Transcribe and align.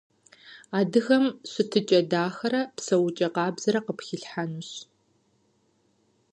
Адыгагъэм 0.79 1.25
щытыкIэ 1.51 1.99
дахэрэ 2.11 2.61
псэукIэ 2.75 3.27
къабзэрэ 3.35 3.79
къыпхилъхьэнущ. 3.85 4.69